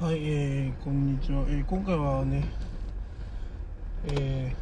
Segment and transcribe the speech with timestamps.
[0.00, 2.48] はい、えー、こんにちは、えー、今回はね、
[4.06, 4.56] え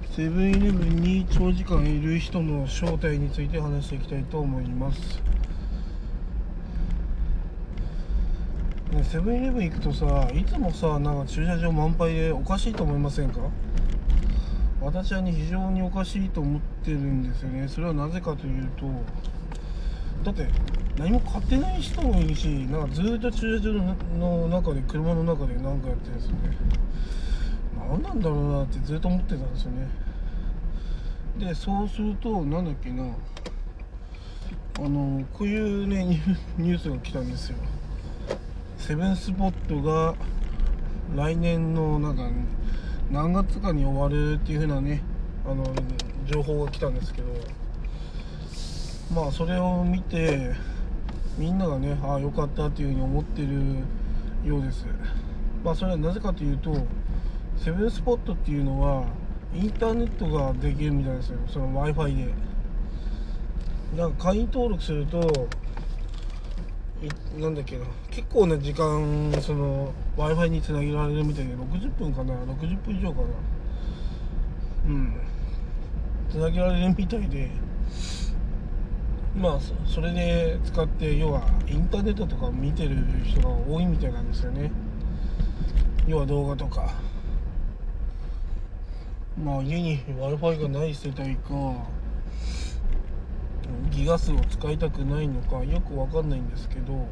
[0.00, 5.20] ー、セブンイレブンに長時間いる人の正体について話していきたいと思います。
[8.90, 13.40] ねセブンイレブン行くとさ、いつもさ、なんか駐車場満杯でおかしいと思いませんか？
[14.80, 17.68] 私はね、非常におかしいと思ってるんですよね。
[17.68, 18.86] それはなぜかというと、
[20.24, 20.48] だって
[20.98, 23.72] 何も買ってない人もいるしなんかずっと駐車場
[24.18, 26.56] の中で車の中で何かやってるんですよね。
[27.88, 29.88] 何なんだろうなってずっと思ってたんですよね。
[31.38, 33.04] でそうするとなんだっけな。
[34.80, 36.20] あのこういうね
[36.58, 37.58] ニュースが来たんですよ。
[38.76, 40.16] セブンスポットが
[41.14, 42.28] 来年のなんか
[43.10, 45.02] 何月かに終わるっていう風なね
[45.46, 45.64] あの
[46.26, 47.28] 情報が来たんですけど。
[49.14, 50.52] まあそれを見て
[51.38, 53.48] みんながねああよかったっていうふうに思ってる
[54.44, 54.86] ようです。
[55.64, 56.74] まあそれはなぜかというと
[57.56, 59.04] セブンスポットっていうのは
[59.54, 61.38] インターネットができるみたいですよ。
[61.48, 62.34] その w i f i で。
[63.96, 65.48] だか会員登録すると
[67.38, 67.86] なんだっけな。
[68.10, 72.34] 結構な時間その w i f i につなげられるみたいで60分かな。
[72.34, 73.26] 60分以上かな。
[74.86, 75.20] うん。
[76.30, 77.48] つなげられるみたいで。
[79.36, 84.70] まあそれで使って要はインターネットとか見てる人が多いみたいなんですよね。
[86.06, 86.94] 要は動画とか。
[89.42, 91.52] まあ家に w i f i がない世帯か
[93.90, 97.06] ギガ数を使いたくないのかよくわかんないんですけど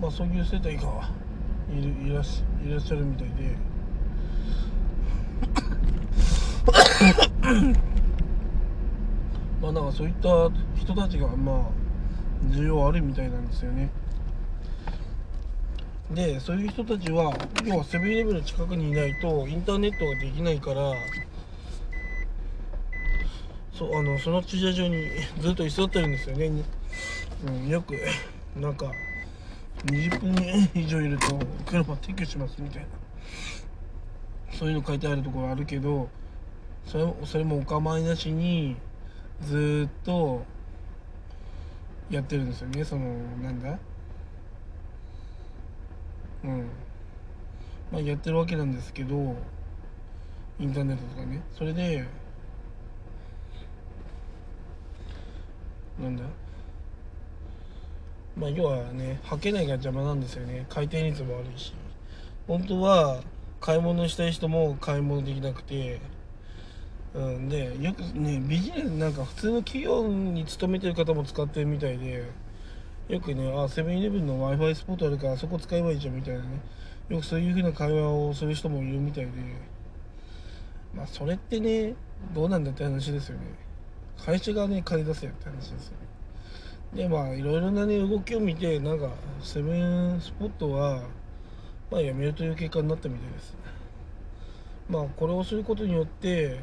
[0.00, 1.10] まあそういう世帯が
[1.70, 3.56] いるいらっしいらっしゃるみたいで。
[9.60, 10.28] まあなんかそういった
[10.86, 11.56] 人たちがまあ
[12.54, 13.90] 需要あるみたいなんですよね。
[16.12, 20.92] でそういう人たちは要はセブンイレブンの近くにいないとインターネットができないから
[23.76, 25.08] そうあのその駐車場に
[25.40, 26.52] ずっと居座ってるんですよね、
[27.44, 27.96] うん、よく
[28.54, 28.86] なんか
[29.86, 32.86] 20分以上いると車撤去しますみたいな。
[34.52, 36.08] そういうの書いてあるところあるけど
[36.86, 38.76] それそれもお構いなしに
[39.42, 40.46] ずーっと
[42.08, 43.04] やってるんですよねその
[43.42, 43.78] なんだ？
[46.44, 46.68] うん。
[47.90, 49.34] まあやってるわけなんですけど
[50.60, 51.42] インターネットとかね。
[51.52, 52.06] それで
[56.00, 56.22] なんだ？
[58.36, 60.66] まあ要はね履けないが邪魔なんですよね。
[60.68, 61.74] 回転率も悪いし。
[62.46, 63.20] 本当は
[63.60, 66.00] 買い物したい人も買い物できなくて。
[67.16, 72.30] うん、でよくねビジネスなんか普通の企業に勤めてる方も使ってるみたいで
[73.08, 76.60] よくねあセブンイレブンの w i f i スポットあるからあそこ使えばいいじゃんみたいなね。
[77.08, 79.30] よくそういう風な会話をする人もいるみたいで。
[80.94, 81.94] まあそれってね
[82.34, 83.44] どうなんだって話ですよね。
[84.22, 85.96] 会社がね金出せよって話ですよ
[86.94, 89.10] でまあいろいろなね動きを見てなんか
[89.42, 91.02] セブンスポットは
[91.90, 93.54] まあやめるという結果になったみたいです。
[94.88, 96.60] まあこれをすることによって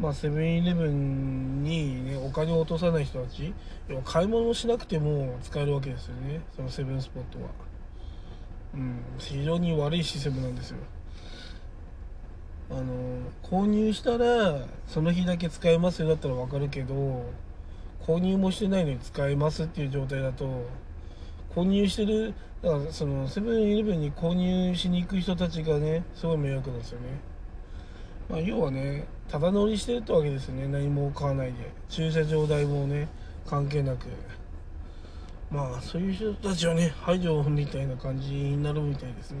[0.00, 3.52] まあ、セブンイレブンに、ね、お金を落とさない人たち
[4.04, 6.40] 買い物をしなくても使えるわけですよね。
[6.56, 7.50] そのセブンスポットは。
[8.74, 9.00] うん。
[9.18, 10.78] 非常に悪いシステムなんですよ。
[12.70, 12.84] あの
[13.42, 17.24] 購入したらその日だけ使えますよだったら分かるけど
[18.06, 20.66] 購入もしてないのに使えますっていう状態だと
[21.52, 22.32] 購入してる
[22.62, 27.06] だからそのセブンイレブンに購入しに行く人たちがねすごい迷惑なんですよね。
[28.28, 30.66] まあ、要はねただ乗りしてるってわけですよね。
[30.66, 31.70] 何も買わないで。
[31.88, 33.08] 駐車場代もね
[33.46, 34.06] 関係なく。
[35.50, 39.38] まあそういう人たちはね排除みたいな感じになるみたいですね。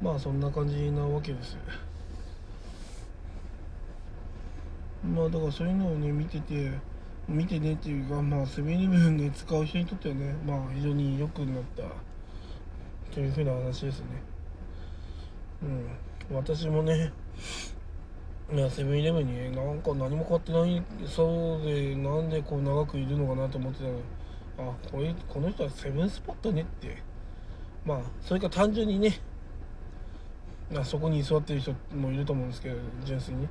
[0.00, 0.06] うん。
[0.06, 1.56] まあそんな感じなわけです。
[5.04, 6.70] まあだからそういうのをね見てて
[7.28, 11.82] 見てねっていうかまあセブンイレブンで使う人にとってはねまあ非常に良くなった
[13.12, 14.06] というふうな話ですね。
[15.62, 15.86] うん、
[16.32, 17.12] 私もね、
[18.52, 24.02] いやセブンイレブンに、なんか何も買ってないそうで、なんでこう長くいるのかなと思ってたのに、
[24.58, 27.02] あ、これこの人はセブンスポットねって、
[27.84, 29.20] まあ、それか単純にね、
[30.76, 33.48] あそこに居座ってる人もいると思うんですけど、純粋にね。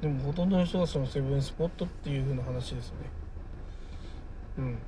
[0.00, 3.10] でも、ほとんどの人がそのセブンスポットっていう風な話ですよね。
[4.58, 4.78] うん。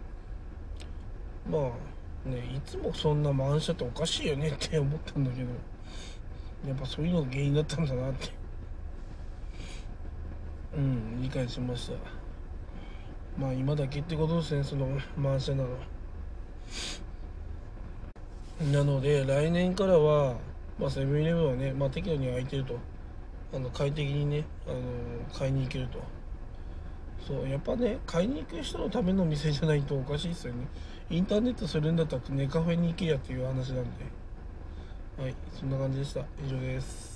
[1.52, 5.50] まあ、ね、いつもそんな満車っておかしいよねって思ったんだけど。
[6.66, 8.30] やっぱそういうのが原因だったんだなって。
[10.76, 11.94] うん理解しました。
[13.36, 14.86] まあ今だけってことですねその
[15.16, 15.68] 満車なの。
[18.72, 20.36] なので来年からは
[20.78, 22.78] まあセブンイレブンはね、まあ、適度に空いてると。
[23.54, 24.76] あの快適にねあの
[25.38, 26.02] 買いに行けると。
[27.26, 30.66] そうやっぱね買いに行く人のための店じゃないとおかしいですよね。
[31.10, 34.21] インターネットするんだったらネカフェに行けやっていう話なんで。
[35.18, 36.20] はいそんな感じでした。
[36.44, 37.11] 以上です。